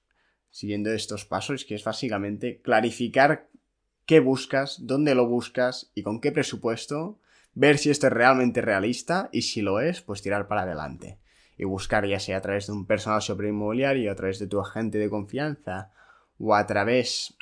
siguiendo 0.51 0.91
estos 0.91 1.25
pasos, 1.25 1.65
que 1.65 1.75
es 1.75 1.83
básicamente 1.83 2.61
clarificar 2.61 3.49
qué 4.05 4.19
buscas, 4.19 4.85
dónde 4.87 5.15
lo 5.15 5.27
buscas 5.27 5.91
y 5.93 6.03
con 6.03 6.21
qué 6.21 6.31
presupuesto, 6.31 7.19
ver 7.53 7.77
si 7.77 7.89
esto 7.89 8.07
es 8.07 8.13
realmente 8.13 8.61
realista 8.61 9.29
y 9.31 9.41
si 9.41 9.61
lo 9.61 9.79
es, 9.79 10.01
pues 10.01 10.21
tirar 10.21 10.47
para 10.47 10.61
adelante. 10.61 11.19
Y 11.57 11.65
buscar 11.65 12.07
ya 12.07 12.19
sea 12.19 12.37
a 12.37 12.41
través 12.41 12.67
de 12.67 12.73
un 12.73 12.85
personal 12.85 13.21
sobre 13.21 13.49
inmobiliario, 13.49 14.11
a 14.11 14.15
través 14.15 14.39
de 14.39 14.47
tu 14.47 14.59
agente 14.59 14.97
de 14.97 15.09
confianza 15.09 15.91
o 16.37 16.55
a 16.55 16.65
través 16.67 17.35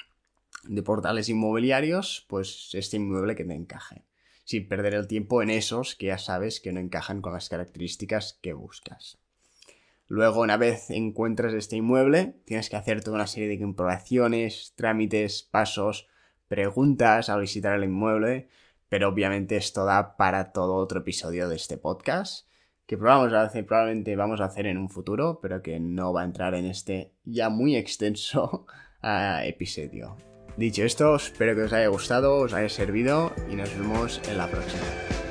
de 0.64 0.82
portales 0.82 1.30
inmobiliarios, 1.30 2.26
pues 2.30 2.70
este 2.74 2.98
inmueble 2.98 3.36
que 3.36 3.44
te 3.44 3.54
encaje. 3.54 4.06
Sin 4.46 4.68
perder 4.68 4.94
el 4.96 5.08
tiempo 5.08 5.42
en 5.42 5.50
esos 5.50 5.96
que 5.96 6.08
ya 6.08 6.18
sabes 6.18 6.60
que 6.60 6.72
no 6.72 6.80
encajan 6.80 7.22
con 7.22 7.34
las 7.34 7.50
características 7.50 8.40
que 8.42 8.54
buscas. 8.54 9.20
Luego, 10.08 10.42
una 10.42 10.58
vez 10.58 10.92
encuentras 10.92 11.54
este 11.54 11.78
inmueble, 11.78 12.36
tienes 12.46 12.70
que 12.70 12.76
hacer 12.76 13.04
toda 13.04 13.16
una 13.16 13.28
serie 13.28 13.50
de 13.50 13.60
comprobaciones, 13.60 14.74
trámites, 14.76 15.42
pasos, 15.42 16.08
preguntas 16.48 17.30
al 17.30 17.42
visitar 17.42 17.76
el 17.76 17.86
inmueble, 17.86 18.48
pero 18.88 19.10
obviamente 19.10 19.58
esto 19.58 19.84
da 19.84 20.16
para 20.16 20.52
todo 20.52 20.76
otro 20.76 21.00
episodio 21.00 21.50
de 21.50 21.56
este 21.56 21.78
podcast, 21.78 22.48
que 22.86 22.98
probablemente 22.98 24.16
vamos 24.16 24.42
a 24.42 24.46
hacer 24.46 24.68
en 24.68 24.78
un 24.78 24.90
futuro, 24.90 25.40
pero 25.42 25.64
que 25.64 25.80
no 25.80 26.14
va 26.14 26.22
a 26.22 26.26
entrar 26.26 26.54
en 26.54 26.66
este 26.66 27.12
ya 27.24 27.50
muy 27.50 27.76
extenso 27.76 28.68
ah, 29.02 29.42
episodio. 29.44 30.18
Dicho 30.56 30.84
esto, 30.84 31.16
espero 31.16 31.56
que 31.56 31.64
os 31.64 31.74
haya 31.74 31.88
gustado, 31.88 32.38
os 32.38 32.54
haya 32.54 32.70
servido 32.70 33.34
y 33.52 33.56
nos 33.56 33.76
vemos 33.78 34.22
en 34.30 34.38
la 34.38 34.48
próxima. 34.48 35.25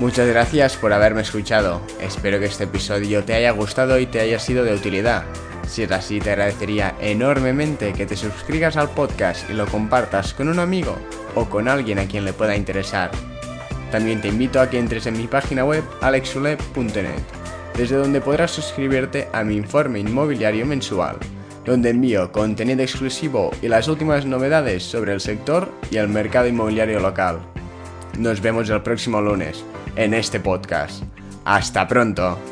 Muchas 0.00 0.26
gracias 0.26 0.76
por 0.76 0.92
haberme 0.92 1.22
escuchado. 1.22 1.80
Espero 2.00 2.40
que 2.40 2.46
este 2.46 2.64
episodio 2.64 3.22
te 3.22 3.34
haya 3.34 3.52
gustado 3.52 3.98
y 3.98 4.06
te 4.06 4.20
haya 4.20 4.38
sido 4.38 4.64
de 4.64 4.74
utilidad. 4.74 5.24
Si 5.68 5.84
es 5.84 5.92
así, 5.92 6.18
te 6.18 6.30
agradecería 6.30 6.96
enormemente 7.00 7.92
que 7.92 8.04
te 8.04 8.16
suscribas 8.16 8.76
al 8.76 8.90
podcast 8.90 9.48
y 9.48 9.52
lo 9.52 9.66
compartas 9.66 10.34
con 10.34 10.48
un 10.48 10.58
amigo 10.58 10.96
o 11.34 11.44
con 11.44 11.68
alguien 11.68 11.98
a 11.98 12.06
quien 12.06 12.24
le 12.24 12.32
pueda 12.32 12.56
interesar. 12.56 13.10
También 13.92 14.20
te 14.20 14.28
invito 14.28 14.60
a 14.60 14.68
que 14.68 14.78
entres 14.78 15.06
en 15.06 15.16
mi 15.16 15.28
página 15.28 15.64
web 15.64 15.84
alexule.net, 16.00 17.22
desde 17.76 17.96
donde 17.96 18.20
podrás 18.20 18.50
suscribirte 18.50 19.28
a 19.32 19.44
mi 19.44 19.56
informe 19.56 20.00
inmobiliario 20.00 20.66
mensual, 20.66 21.16
donde 21.64 21.90
envío 21.90 22.32
contenido 22.32 22.82
exclusivo 22.82 23.50
y 23.62 23.68
las 23.68 23.86
últimas 23.86 24.26
novedades 24.26 24.82
sobre 24.82 25.12
el 25.12 25.20
sector 25.20 25.70
y 25.90 25.98
el 25.98 26.08
mercado 26.08 26.48
inmobiliario 26.48 26.98
local. 27.00 27.38
Nos 28.18 28.40
vemos 28.40 28.68
el 28.68 28.82
próximo 28.82 29.20
lunes 29.20 29.64
en 29.96 30.14
este 30.14 30.40
podcast. 30.40 31.02
Hasta 31.44 31.86
pronto. 31.88 32.51